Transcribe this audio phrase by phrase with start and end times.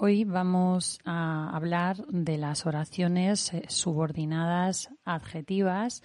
[0.00, 6.04] Hoy vamos a hablar de las oraciones eh, subordinadas adjetivas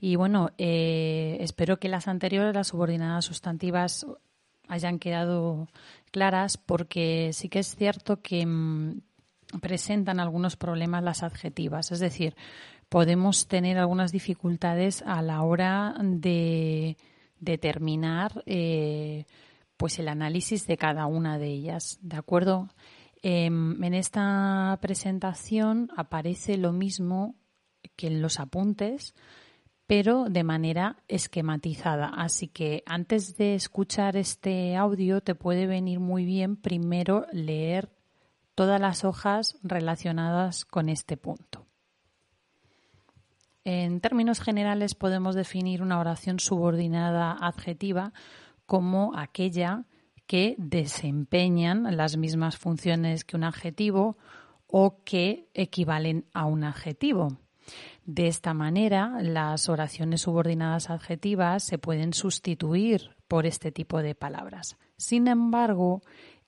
[0.00, 4.06] y bueno, eh, espero que las anteriores, las subordinadas sustantivas,
[4.66, 5.68] hayan quedado
[6.10, 9.02] claras porque sí que es cierto que mm,
[9.60, 12.34] presentan algunos problemas las adjetivas, es decir,
[12.88, 16.96] podemos tener algunas dificultades a la hora de
[17.38, 19.26] determinar eh,
[19.76, 22.68] pues el análisis de cada una de ellas, ¿de acuerdo?
[23.22, 27.34] Em, en esta presentación aparece lo mismo
[27.96, 29.14] que en los apuntes,
[29.86, 32.08] pero de manera esquematizada.
[32.08, 37.90] Así que antes de escuchar este audio te puede venir muy bien primero leer
[38.54, 41.66] todas las hojas relacionadas con este punto.
[43.64, 48.12] En términos generales podemos definir una oración subordinada adjetiva
[48.66, 49.84] como aquella
[50.28, 54.18] que desempeñan las mismas funciones que un adjetivo
[54.66, 57.38] o que equivalen a un adjetivo.
[58.04, 64.76] De esta manera, las oraciones subordinadas adjetivas se pueden sustituir por este tipo de palabras.
[64.98, 66.02] Sin embargo,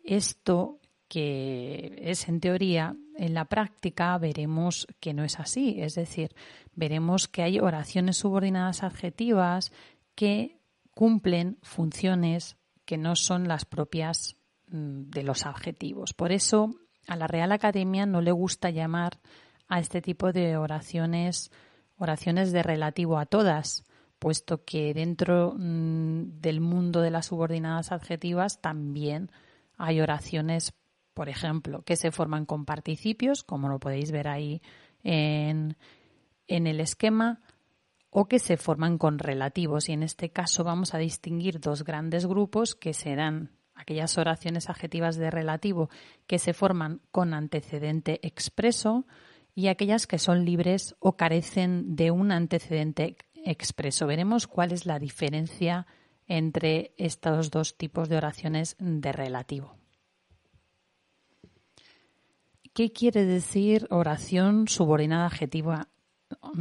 [0.05, 5.81] esto que es en teoría, en la práctica veremos que no es así.
[5.81, 6.35] Es decir,
[6.75, 9.73] veremos que hay oraciones subordinadas adjetivas
[10.15, 10.61] que
[10.93, 12.60] cumplen funciones
[12.91, 14.35] que no son las propias
[14.67, 16.13] mm, de los adjetivos.
[16.13, 16.75] Por eso
[17.07, 19.21] a la Real Academia no le gusta llamar
[19.69, 21.53] a este tipo de oraciones
[21.99, 23.85] oraciones de relativo a todas,
[24.19, 29.31] puesto que dentro mm, del mundo de las subordinadas adjetivas también
[29.77, 30.75] hay oraciones,
[31.15, 34.63] por ejemplo, que se forman con participios, como lo podéis ver ahí
[35.05, 35.77] en,
[36.49, 37.41] en el esquema,
[38.11, 39.89] o que se forman con relativos.
[39.89, 45.17] Y en este caso vamos a distinguir dos grandes grupos que serán aquellas oraciones adjetivas
[45.17, 45.89] de relativo
[46.27, 49.07] que se forman con antecedente expreso
[49.55, 54.07] y aquellas que son libres o carecen de un antecedente expreso.
[54.07, 55.87] Veremos cuál es la diferencia
[56.27, 59.77] entre estos dos tipos de oraciones de relativo.
[62.73, 65.89] ¿Qué quiere decir oración subordinada adjetiva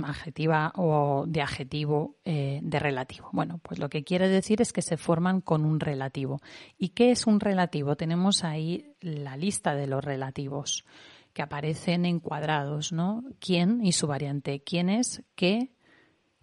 [0.03, 3.29] adjetiva o de adjetivo eh, de relativo.
[3.31, 6.39] Bueno, pues lo que quiere decir es que se forman con un relativo.
[6.77, 7.95] ¿Y qué es un relativo?
[7.95, 10.85] Tenemos ahí la lista de los relativos
[11.33, 13.23] que aparecen encuadrados, ¿no?
[13.39, 14.61] ¿Quién y su variante?
[14.61, 15.23] ¿Quién es?
[15.35, 15.71] ¿Qué?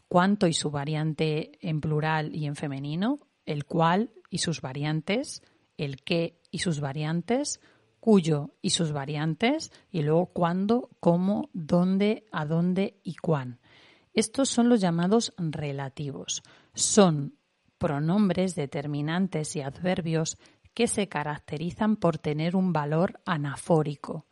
[0.09, 3.19] ¿Cuánto y su variante en plural y en femenino?
[3.45, 5.43] ¿El cual y sus variantes?
[5.77, 7.61] ¿El qué y sus variantes?
[8.07, 13.59] Cuyo y sus variantes, y luego cuándo, cómo, dónde, a dónde y cuán.
[14.15, 16.45] Estos son los llamados relativos.
[16.73, 17.35] Son
[17.79, 20.39] pronombres determinantes y adverbios
[20.73, 24.27] que se caracterizan por tener un valor anafórico.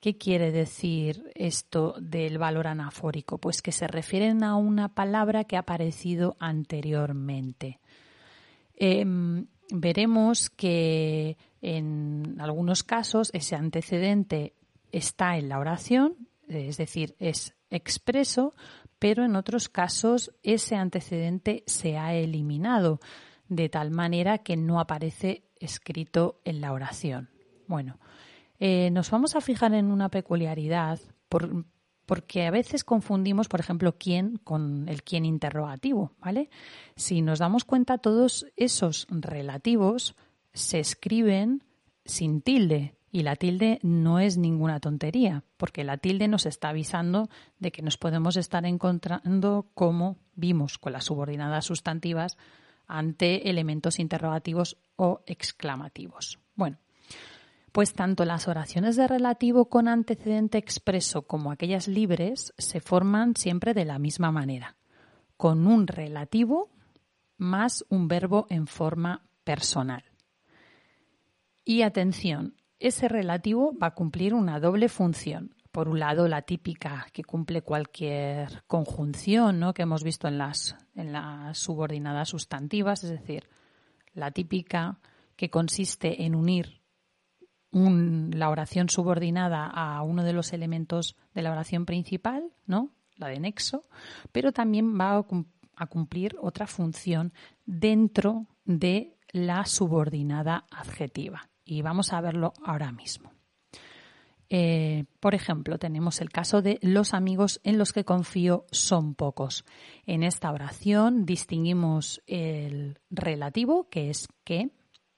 [0.00, 3.38] ¿Qué quiere decir esto del valor anafórico?
[3.38, 7.78] Pues que se refieren a una palabra que ha aparecido anteriormente.
[8.74, 14.54] Em, veremos que en algunos casos ese antecedente
[14.92, 18.54] está en la oración, es decir, es expreso,
[18.98, 23.00] pero en otros casos ese antecedente se ha eliminado
[23.48, 27.30] de tal manera que no aparece escrito en la oración.
[27.66, 27.98] Bueno,
[28.60, 31.64] eh, nos vamos a fijar en una peculiaridad por,
[32.04, 36.50] porque a veces confundimos, por ejemplo, quién con el quién interrogativo, ¿vale?
[36.94, 40.14] Si nos damos cuenta, todos esos relativos
[40.54, 41.64] se escriben
[42.04, 47.28] sin tilde y la tilde no es ninguna tontería, porque la tilde nos está avisando
[47.58, 52.36] de que nos podemos estar encontrando como vimos con las subordinadas sustantivas
[52.86, 56.38] ante elementos interrogativos o exclamativos.
[56.56, 56.78] Bueno,
[57.70, 63.74] pues tanto las oraciones de relativo con antecedente expreso como aquellas libres se forman siempre
[63.74, 64.76] de la misma manera,
[65.36, 66.70] con un relativo
[67.36, 70.04] más un verbo en forma personal.
[71.64, 75.54] Y atención, ese relativo va a cumplir una doble función.
[75.72, 79.72] Por un lado, la típica que cumple cualquier conjunción ¿no?
[79.72, 80.76] que hemos visto en las,
[81.52, 83.48] subordinadas sustantivas, es decir,
[84.12, 85.00] la típica
[85.36, 86.82] que consiste en unir
[87.72, 92.90] la oración subordinada a uno de los elementos de la oración principal, ¿no?
[93.16, 93.88] La de nexo,
[94.30, 95.24] pero también va
[95.76, 97.32] a cumplir otra función
[97.66, 101.48] dentro de la subordinada adjetiva.
[101.64, 103.32] Y vamos a verlo ahora mismo.
[104.50, 109.64] Eh, por ejemplo, tenemos el caso de los amigos en los que confío son pocos.
[110.06, 114.70] En esta oración distinguimos el relativo, que es que,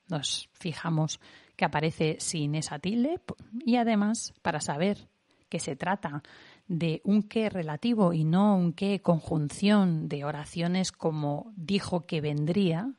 [0.08, 1.20] nos fijamos
[1.56, 3.20] que aparece sin esa tilde,
[3.64, 5.08] y además, para saber
[5.48, 6.22] que se trata
[6.68, 12.92] de un que relativo y no un que conjunción de oraciones como dijo que vendría,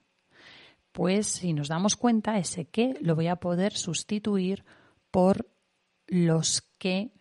[0.97, 4.65] pues si nos damos cuenta, ese que lo voy a poder sustituir
[5.11, 5.47] por
[6.07, 7.11] los que,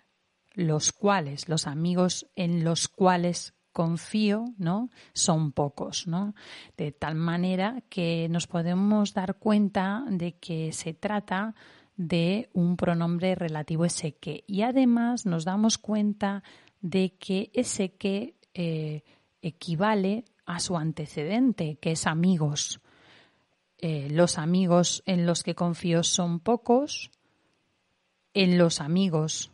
[0.54, 4.88] los cuales, los amigos en los cuales confío, ¿no?
[5.12, 6.34] Son pocos, ¿no?
[6.78, 11.54] De tal manera que nos podemos dar cuenta de que se trata
[11.96, 14.42] de un pronombre relativo ese que.
[14.46, 16.42] Y además nos damos cuenta
[16.80, 19.04] de que ese que eh,
[19.42, 22.80] equivale a su antecedente, que es amigos.
[23.78, 27.10] Eh, los amigos en los que confío son pocos,
[28.32, 29.50] en los amigos,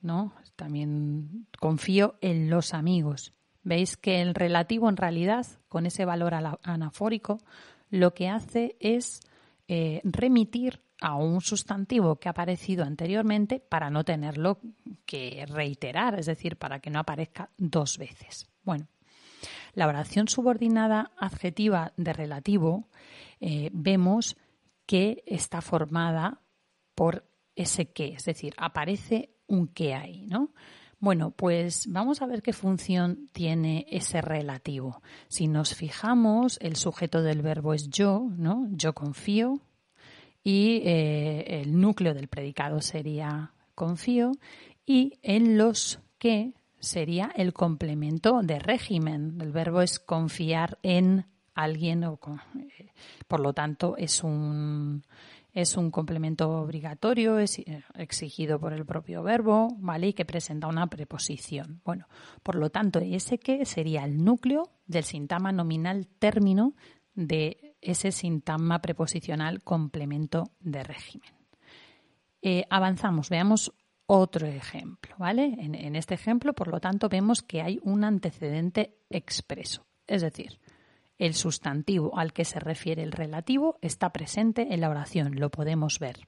[0.00, 0.34] ¿no?
[0.56, 3.32] También confío en los amigos.
[3.62, 7.40] Veis que el relativo en realidad, con ese valor anafórico,
[7.90, 9.20] lo que hace es
[9.68, 14.60] eh, remitir a un sustantivo que ha aparecido anteriormente para no tenerlo
[15.06, 18.46] que reiterar, es decir, para que no aparezca dos veces.
[18.62, 18.86] Bueno,
[19.74, 22.88] la oración subordinada adjetiva de relativo
[23.40, 24.36] eh, vemos
[24.86, 26.40] que está formada
[26.94, 27.26] por
[27.56, 30.52] ese qué, es decir, aparece un qué ahí, ¿no?
[30.98, 35.02] Bueno, pues vamos a ver qué función tiene ese relativo.
[35.28, 38.66] Si nos fijamos, el sujeto del verbo es yo, ¿no?
[38.70, 39.60] Yo confío
[40.42, 44.32] y eh, el núcleo del predicado sería confío
[44.86, 49.38] y en los que sería el complemento de régimen.
[49.40, 52.18] El verbo es confiar en alguien o
[52.78, 52.92] eh,
[53.28, 55.04] por lo tanto es un
[55.52, 57.62] es un complemento obligatorio, es
[57.94, 60.08] exigido por el propio verbo, ¿vale?
[60.08, 61.80] Y que presenta una preposición.
[61.84, 62.08] Bueno,
[62.42, 66.74] por lo tanto, ese que sería el núcleo del sintagma nominal término
[67.14, 71.30] de ese sintagma preposicional complemento de régimen.
[72.42, 73.72] Eh, avanzamos, veamos
[74.06, 75.56] otro ejemplo, ¿vale?
[75.58, 79.86] en este ejemplo, por lo tanto, vemos que hay un antecedente expreso.
[80.06, 80.58] Es decir,
[81.18, 85.98] el sustantivo al que se refiere el relativo está presente en la oración, lo podemos
[85.98, 86.26] ver.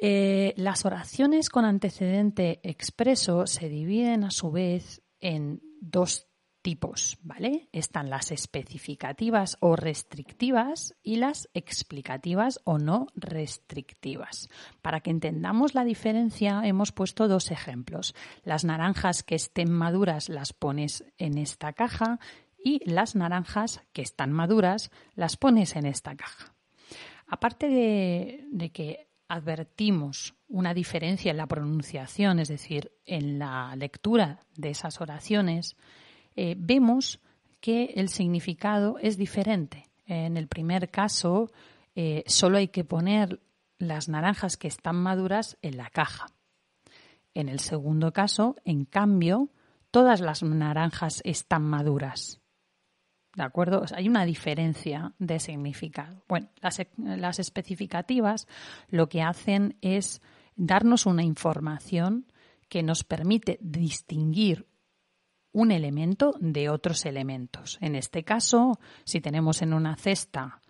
[0.00, 6.27] Eh, las oraciones con antecedente expreso se dividen a su vez en dos
[6.68, 7.70] tipos, ¿vale?
[7.72, 14.50] Están las especificativas o restrictivas y las explicativas o no restrictivas.
[14.82, 18.14] Para que entendamos la diferencia hemos puesto dos ejemplos.
[18.44, 22.20] Las naranjas que estén maduras las pones en esta caja
[22.62, 26.54] y las naranjas que están maduras las pones en esta caja.
[27.28, 34.44] Aparte de, de que advertimos una diferencia en la pronunciación, es decir, en la lectura
[34.54, 35.74] de esas oraciones,
[36.40, 37.18] eh, vemos
[37.60, 39.90] que el significado es diferente.
[40.06, 41.50] En el primer caso,
[41.96, 43.40] eh, solo hay que poner
[43.78, 46.26] las naranjas que están maduras en la caja.
[47.34, 49.50] En el segundo caso, en cambio,
[49.90, 52.40] todas las naranjas están maduras.
[53.34, 53.84] ¿De acuerdo?
[53.92, 56.22] hay una diferencia de significado.
[56.28, 58.46] Bueno, las, las especificativas
[58.90, 60.22] lo que hacen es
[60.54, 62.26] darnos una información
[62.68, 64.67] que nos permite distinguir
[65.52, 67.78] un elemento de otros elementos.
[67.80, 70.60] En este caso, si tenemos en una cesta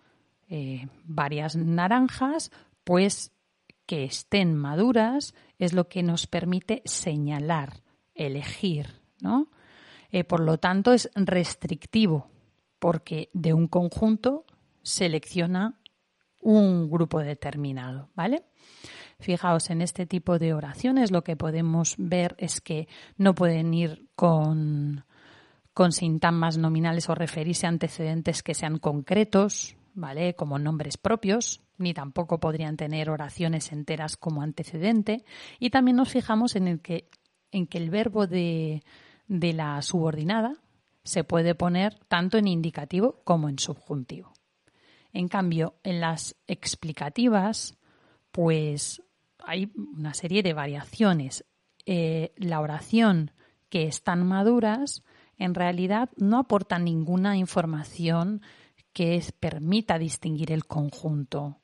[0.47, 2.51] eh, varias naranjas,
[2.83, 3.31] pues
[3.85, 7.81] que estén maduras es lo que nos permite señalar,
[8.13, 9.49] elegir, ¿no?
[10.11, 12.29] Eh, por lo tanto, es restrictivo,
[12.79, 14.45] porque de un conjunto
[14.81, 15.79] selecciona
[16.41, 18.43] un grupo determinado, ¿vale?
[19.19, 24.07] Fijaos, en este tipo de oraciones lo que podemos ver es que no pueden ir
[24.15, 25.03] con,
[25.73, 30.35] con sintagmas nominales o referirse a antecedentes que sean concretos, ¿vale?
[30.35, 35.25] Como nombres propios, ni tampoco podrían tener oraciones enteras como antecedente.
[35.59, 37.09] Y también nos fijamos en, el que,
[37.51, 38.83] en que el verbo de,
[39.27, 40.55] de la subordinada
[41.03, 44.31] se puede poner tanto en indicativo como en subjuntivo.
[45.11, 47.77] En cambio, en las explicativas,
[48.31, 49.01] pues
[49.43, 51.45] hay una serie de variaciones.
[51.85, 53.31] Eh, la oración
[53.69, 55.03] que están maduras
[55.37, 58.41] en realidad no aporta ninguna información
[58.93, 61.59] que permita distinguir el conjunto,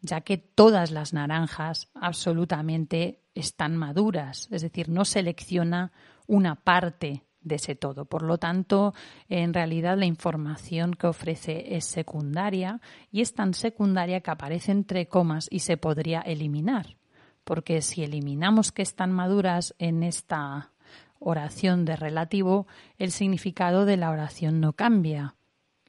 [0.00, 5.92] ya que todas las naranjas absolutamente están maduras, es decir, no selecciona
[6.26, 8.06] una parte de ese todo.
[8.06, 8.94] Por lo tanto,
[9.28, 12.80] en realidad la información que ofrece es secundaria
[13.12, 16.96] y es tan secundaria que aparece entre comas y se podría eliminar.
[17.44, 20.72] Porque si eliminamos que están maduras en esta
[21.18, 22.66] oración de relativo,
[22.98, 25.34] el significado de la oración no cambia.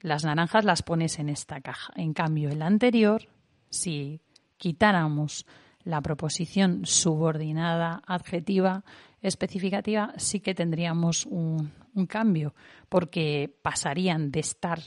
[0.02, 1.94] Las naranjas las pones en esta caja.
[1.96, 3.28] En cambio, el anterior,
[3.70, 4.22] si
[4.58, 5.46] quitáramos
[5.84, 8.84] la proposición subordinada adjetiva,
[9.22, 11.72] especificativa sí que tendríamos un,
[12.10, 12.54] cambio,
[12.90, 14.82] porque pasarían de estar,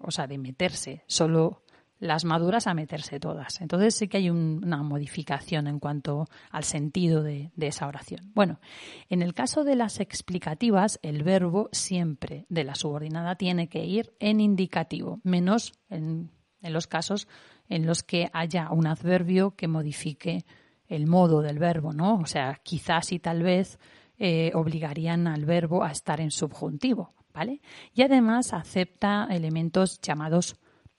[0.00, 1.62] o sea, de meterse solo
[1.98, 3.60] las maduras a meterse todas.
[3.60, 8.32] Entonces sí que hay una modificación en cuanto al sentido de, esa oración.
[8.34, 8.60] Bueno,
[9.08, 14.14] en el caso de las explicativas, el verbo siempre de la subordinada tiene que ir
[14.20, 16.30] en indicativo, menos en,
[16.62, 17.28] los casos
[17.68, 20.44] en los que haya un adverbio que modifique
[20.88, 22.16] el modo del verbo, ¿no?
[22.16, 23.78] O sea, quizás y tal vez
[24.18, 27.60] eh, obligarían al verbo a estar en subjuntivo, ¿vale?
[27.92, 30.56] Y además acepta elementos llamados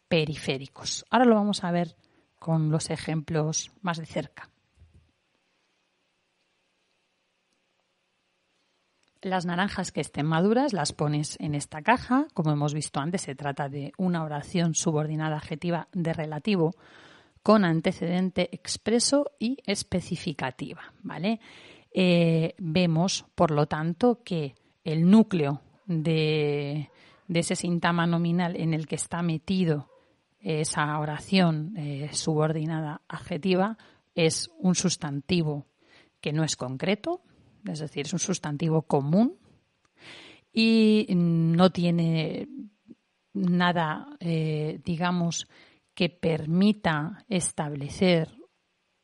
[0.08, 1.06] periféricos.
[1.10, 1.96] Ahora lo vamos a ver
[2.40, 4.50] con los ejemplos más de cerca.
[9.22, 12.28] Las naranjas que estén maduras las pones en esta caja.
[12.34, 16.76] Como hemos visto antes, se trata de una oración subordinada adjetiva de relativo
[17.42, 21.40] con antecedente expreso y especificativa, ¿vale?
[21.92, 26.90] Eh, vemos, por lo tanto, que el núcleo de,
[27.28, 29.90] ese sintama nominal en el que está metido
[30.48, 33.78] esa oración eh, subordinada adjetiva
[34.16, 35.68] es un sustantivo
[36.22, 37.22] que no es concreto,
[37.66, 39.36] es decir, es un sustantivo común
[40.54, 42.48] y no tiene
[43.34, 45.50] nada, eh, digamos,
[45.94, 48.30] que permita establecer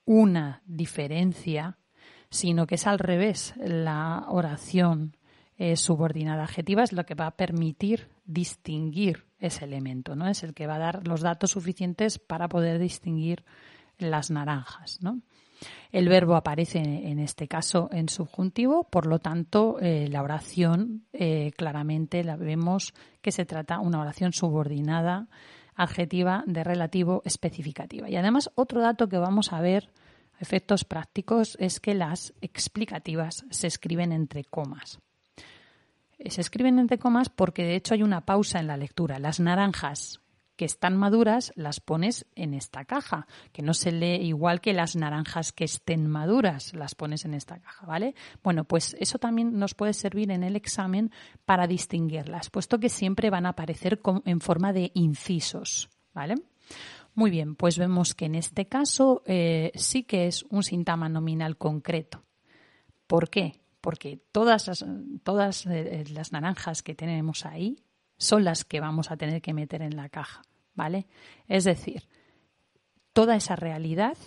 [0.05, 1.77] una diferencia,
[2.29, 3.53] sino que es al revés.
[3.57, 5.17] La oración
[5.57, 10.27] eh, subordinada adjetiva es lo que va a permitir distinguir ese elemento, ¿no?
[10.27, 13.43] Es el que va a dar los datos suficientes para poder distinguir
[13.97, 15.21] las naranjas, ¿no?
[15.91, 21.51] El verbo aparece en este caso en subjuntivo, por lo tanto, eh, la oración eh,
[21.55, 25.27] claramente la vemos que se trata una oración subordinada
[25.75, 28.09] adjetiva de relativo especificativa.
[28.09, 29.89] Y además, otro dato que vamos a ver,
[30.39, 34.99] efectos prácticos, es que las explicativas se escriben entre comas.
[36.25, 39.19] Se escriben entre comas porque de hecho hay una pausa en la lectura.
[39.19, 40.23] Las naranjas
[40.55, 44.95] que están maduras las pones en esta caja, que no se lee igual que las
[44.95, 48.15] naranjas que estén maduras, las pones en esta caja, ¿vale?
[48.43, 51.11] Bueno, pues eso también nos puede servir en el examen
[51.45, 56.35] para distinguirlas, puesto que siempre van a aparecer en forma de incisos, ¿vale?
[57.15, 61.57] Muy bien, pues vemos que en este caso eh, sí que es un sintama nominal
[61.57, 62.23] concreto.
[63.07, 63.62] ¿Por qué?
[63.83, 64.85] Porque todas las,
[65.23, 67.83] todas eh, las naranjas que tenemos ahí
[68.17, 70.41] son las que vamos a tener que meter en la caja,
[70.73, 71.05] ¿vale?
[71.49, 72.07] Es decir,
[73.11, 74.17] toda esa realidad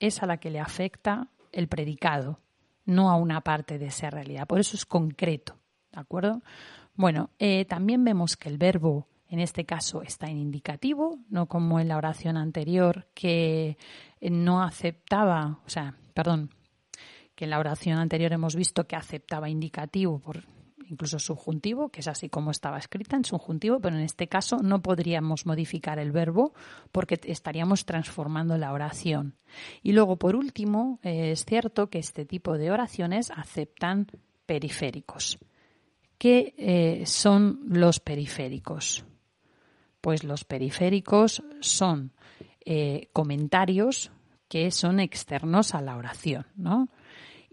[0.00, 2.40] es a la que le afecta el predicado,
[2.84, 4.48] no a una parte de esa realidad.
[4.48, 5.56] Por eso es concreto,
[5.92, 6.42] ¿de acuerdo?
[6.96, 11.78] Bueno, eh, también vemos que el verbo en este caso está en indicativo, no como
[11.78, 13.78] en la oración anterior que
[14.20, 16.50] no aceptaba, o sea, perdón,
[17.34, 20.44] que en la oración anterior hemos visto que aceptaba indicativo por
[20.88, 24.82] incluso subjuntivo, que es así como estaba escrita en subjuntivo, pero en este caso no
[24.82, 26.52] podríamos modificar el verbo
[26.92, 29.34] porque estaríamos transformando la oración.
[29.82, 34.06] Y luego, por último, eh, es cierto que este tipo de oraciones aceptan
[34.46, 35.38] periféricos.
[36.18, 39.04] ¿Qué eh, son los periféricos?
[40.00, 42.12] Pues los periféricos son
[42.64, 44.10] eh, comentarios
[44.48, 46.88] que son externos a la oración, ¿no?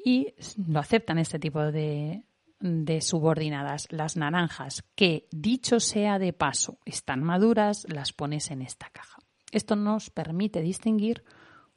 [0.03, 2.25] Y no aceptan este tipo de,
[2.59, 8.89] de subordinadas, las naranjas, que dicho sea de paso, están maduras, las pones en esta
[8.89, 9.19] caja.
[9.51, 11.23] Esto nos permite distinguir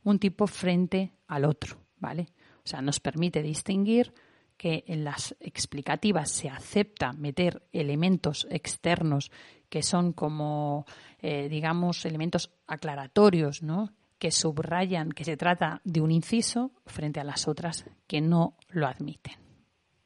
[0.04, 2.28] un tipo frente al otro, ¿vale?
[2.64, 4.12] O sea, nos permite distinguir
[4.57, 9.31] que en las explicativas se acepta meter elementos externos
[9.69, 10.87] que son como,
[11.21, 13.93] eh, digamos, elementos aclaratorios, ¿no?
[14.25, 18.87] Que subrayan que se trata de un inciso frente a las otras que no lo
[18.87, 19.35] admiten.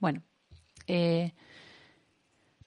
[0.00, 0.24] Bueno,
[0.88, 1.34] eh,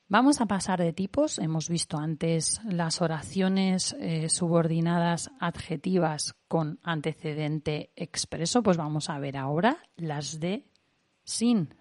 [0.07, 1.39] vamos a pasar de tipos.
[1.39, 8.63] Hemos visto antes las oraciones eh, subordinadas adjetivas con antecedente expreso.
[8.63, 10.69] Pues vamos a ver ahora las de
[11.25, 11.75] sin,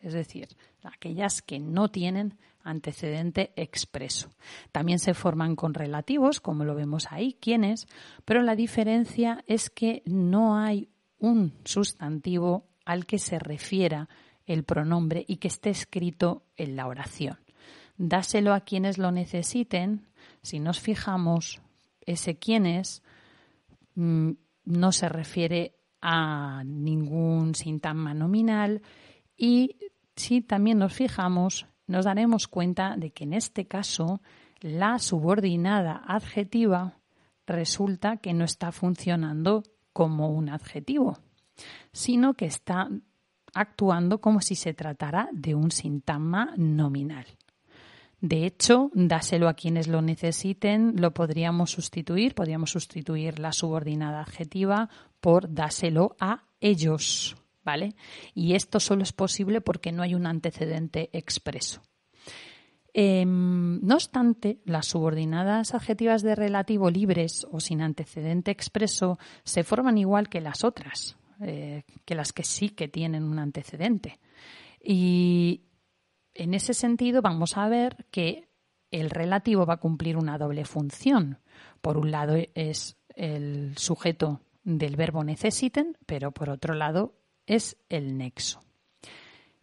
[0.00, 0.48] es decir,
[0.82, 2.36] aquellas que no tienen
[2.68, 4.30] antecedente expreso.
[4.72, 7.86] También se forman con relativos, como lo vemos ahí, quiénes,
[8.24, 14.08] pero la diferencia es que no hay un sustantivo al que se refiera
[14.46, 17.38] el pronombre y que esté escrito en la oración.
[17.96, 20.06] Dáselo a quienes lo necesiten.
[20.42, 21.60] Si nos fijamos,
[22.00, 23.02] ese quienes
[23.94, 24.30] mm,
[24.64, 28.82] no se refiere a ningún sintagma nominal
[29.36, 29.76] y
[30.16, 34.20] si también nos fijamos, nos daremos cuenta de que en este caso
[34.60, 36.98] la subordinada adjetiva
[37.46, 41.18] resulta que no está funcionando como un adjetivo,
[41.92, 42.88] sino que está
[43.54, 47.26] actuando como si se tratara de un sintagma nominal.
[48.20, 54.90] De hecho, dáselo a quienes lo necesiten, lo podríamos sustituir, podríamos sustituir la subordinada adjetiva
[55.20, 57.36] por dáselo a ellos,
[58.34, 61.82] Y esto solo es posible porque no hay un antecedente expreso.
[62.94, 69.98] Em, no obstante, las subordinadas adjetivas de relativo libres o sin antecedente expreso se forman
[69.98, 74.18] igual que las otras, eh, que las que sí que tienen un antecedente.
[74.82, 75.62] Y
[76.34, 78.48] en ese sentido vamos a ver que
[78.90, 81.38] el relativo va a cumplir una doble función.
[81.80, 87.17] Por un lado es el sujeto del verbo necesiten, pero por otro lado
[87.48, 88.60] es el nexo.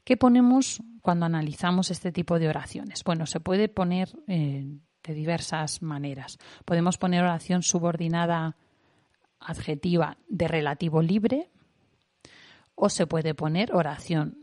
[0.03, 3.03] ¿Qué ponemos cuando analizamos este tipo de oraciones?
[3.03, 4.65] Bueno, se puede poner eh,
[5.03, 6.37] de diversas maneras.
[6.65, 8.57] Podemos poner oración subordinada
[9.39, 11.49] adjetiva de relativo libre
[12.73, 14.37] o se puede poner oración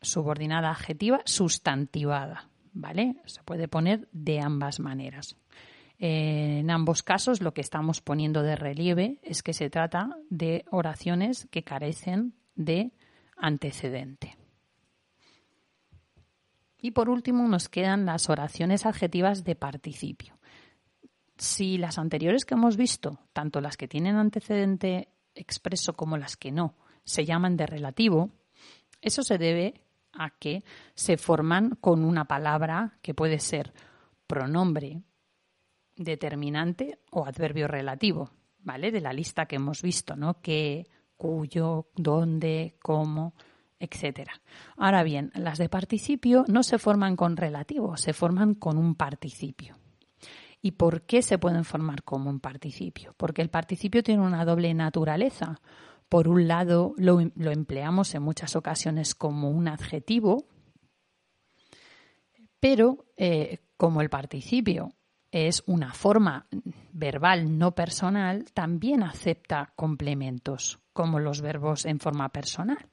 [0.00, 3.16] subordinada adjetiva sustantivada, ¿vale?
[3.26, 5.36] Se puede poner de ambas maneras.
[5.98, 11.48] En ambos casos lo que estamos poniendo de relieve es que se trata de oraciones
[11.50, 12.92] que carecen de
[13.36, 14.36] antecedente.
[16.80, 20.38] Y por último nos quedan las oraciones adjetivas de participio.
[21.38, 26.52] Si las anteriores que hemos visto, tanto las que tienen antecedente expreso como las que
[26.52, 28.30] no, se llaman de relativo,
[29.00, 29.80] eso se debe
[30.12, 33.72] a que se forman con una palabra que puede ser
[34.26, 35.02] pronombre,
[35.96, 38.90] determinante o adverbio relativo, ¿vale?
[38.90, 40.40] De la lista que hemos visto, ¿no?
[40.40, 40.86] Que,
[41.18, 43.34] cuyo, dónde, cómo,
[43.78, 44.40] etcétera.
[44.76, 49.76] Ahora bien, las de participio no se forman con relativo, se forman con un participio.
[50.62, 53.14] ¿Y por qué se pueden formar como un participio?
[53.16, 55.60] Porque el participio tiene una doble naturaleza.
[56.08, 60.46] Por un lado, lo, lo empleamos en muchas ocasiones como un adjetivo,
[62.58, 64.92] pero eh, como el participio
[65.30, 66.46] es una forma
[66.92, 72.88] verbal no personal, también acepta complementos, como los verbos en forma personal.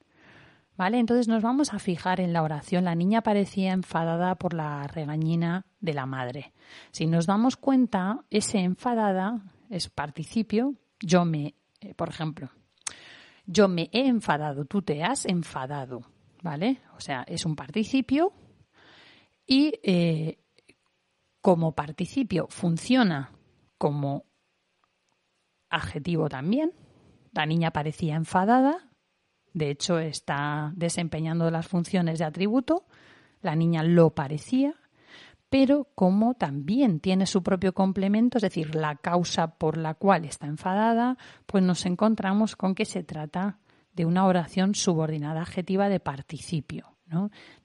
[0.77, 0.99] ¿Vale?
[0.99, 2.85] Entonces nos vamos a fijar en la oración.
[2.85, 6.53] La niña parecía enfadada por la regañina de la madre.
[6.91, 9.41] Si nos damos cuenta, ese enfadada
[9.71, 10.75] es participio.
[10.99, 12.51] Yo me, eh, por ejemplo,
[13.47, 16.01] yo me he enfadado, tú te has enfadado.
[16.43, 16.81] ¿Vale?
[16.95, 18.33] O sea, es un participio
[19.47, 20.37] y eh,
[21.41, 23.31] como participio funciona
[23.79, 24.25] como
[25.71, 26.71] adjetivo también.
[27.35, 28.89] La niña parecía enfadada,
[29.53, 32.85] de hecho está desempeñando las funciones de atributo,
[33.41, 34.73] la niña lo parecía,
[35.49, 40.47] pero como también tiene su propio complemento, es decir, la causa por la cual está
[40.47, 43.59] enfadada, pues nos encontramos con que se trata
[43.93, 46.95] de una oración subordinada adjetiva de participio.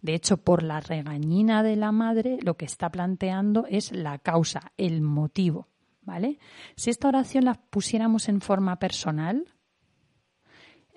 [0.03, 4.73] De hecho, por la regañina de la madre, lo que está planteando es la causa,
[4.77, 5.69] el motivo.
[6.03, 6.39] ¿vale?
[6.77, 9.47] Si esta oración la pusiéramos en forma personal,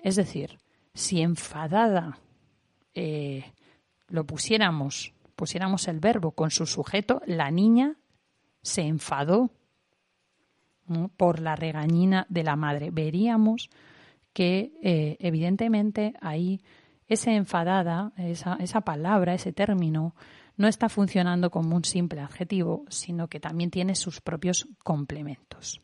[0.04, 0.58] es decir,
[0.92, 2.18] si enfadada
[2.94, 3.52] eh,
[4.08, 7.96] lo pusiéramos, pusiéramos el verbo con su sujeto, la niña
[8.60, 9.50] se enfadó
[11.16, 12.90] por la regañina de la madre.
[12.92, 13.70] Veríamos
[14.34, 16.60] que eh, evidentemente ahí
[17.08, 20.14] esa enfadada, esa palabra, ese término,
[20.58, 25.80] no está funcionando como un simple adjetivo, sino que también tiene sus propios complementos.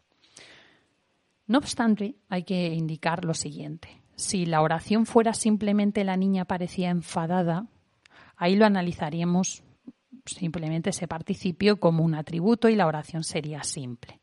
[1.46, 3.99] No obstante, hay que indicar lo siguiente.
[4.20, 7.68] Si la oración fuera simplemente la niña parecía enfadada,
[8.36, 9.62] ahí lo analizaríamos
[10.26, 14.20] simplemente ese participio como un atributo y la oración sería simple.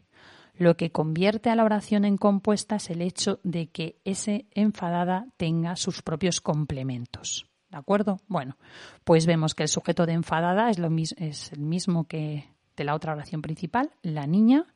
[0.53, 5.29] Lo que convierte a la oración en compuesta es el hecho de que ese enfadada
[5.35, 7.49] tenga sus propios complementos.
[7.71, 8.19] ¿De acuerdo?
[8.27, 8.55] Bueno,
[9.03, 12.93] pues vemos que el sujeto de enfadada es, lo es el mismo que de la
[12.93, 14.67] otra oración principal, la niña.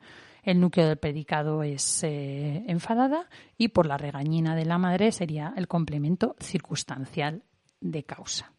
[0.44, 5.54] El núcleo del predicado es eh, enfadada y por la regañina de la madre sería
[5.56, 7.44] el complemento circunstancial
[7.80, 8.52] de causa.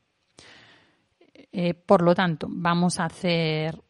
[1.53, 3.83] Eh, por lo tanto, vamos a hacer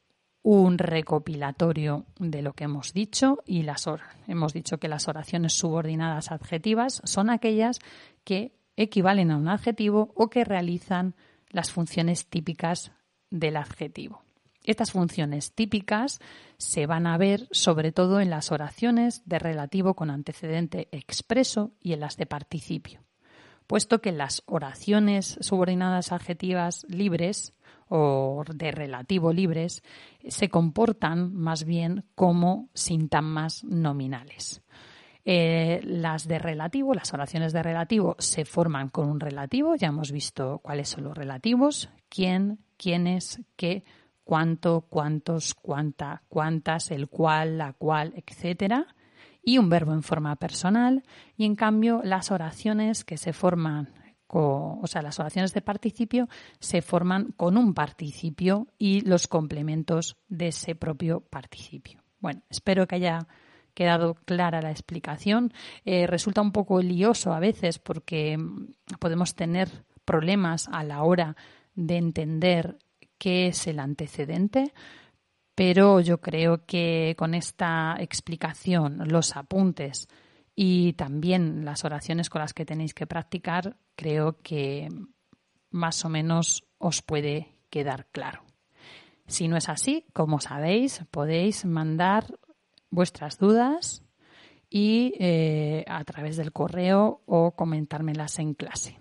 [0.42, 3.88] un recopilatorio de lo que hemos dicho y las
[4.26, 7.78] hemos dicho que las oraciones subordinadas adjetivas son aquellas
[8.24, 11.14] que equivalen a un adjetivo o que realizan
[11.50, 12.90] las funciones típicas
[13.30, 14.22] del adjetivo.
[14.64, 16.20] Estas funciones típicas
[16.56, 21.92] se van a ver sobre todo en las oraciones de relativo con antecedente expreso y
[21.92, 23.00] en las de participio,
[23.66, 27.52] puesto que las oraciones subordinadas adjetivas libres
[27.88, 29.82] o de relativo libres
[30.28, 34.62] se comportan más bien como sintagmas nominales.
[35.24, 40.10] Eh, las de relativo, las oraciones de relativo se forman con un relativo, ya hemos
[40.10, 43.84] visto cuáles son los relativos, quién, quiénes, qué,
[44.32, 48.86] cuánto, cuántos, cuánta, cuántas, el cual, la cual, etcétera,
[49.42, 51.02] y un verbo en forma personal.
[51.36, 53.92] Y en cambio, las oraciones que se forman,
[54.28, 60.48] o sea, las oraciones de participio se forman con un participio y los complementos de
[60.48, 62.02] ese propio participio.
[62.18, 63.28] Bueno, espero que haya
[63.74, 65.52] quedado clara la explicación.
[65.84, 68.38] Eh, resulta un poco lioso a veces porque
[68.98, 71.36] podemos tener problemas a la hora
[71.74, 72.78] de entender
[73.22, 74.72] qué es el antecedente,
[75.54, 80.08] pero yo creo que con esta explicación, los apuntes
[80.56, 84.88] y también las oraciones con las que tenéis que practicar, creo que
[85.70, 88.42] más o menos os puede quedar claro.
[89.28, 92.26] Si no es así, como sabéis, podéis mandar
[92.90, 94.02] vuestras dudas
[94.68, 98.98] y eh, a través del correo o comentármelas en clase.